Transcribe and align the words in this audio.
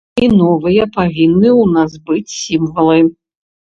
І 0.25 0.27
новыя 0.37 0.87
павінны 0.95 1.49
ў 1.51 1.63
нас 1.75 1.91
быць 2.11 2.35
сімвалы. 2.41 2.99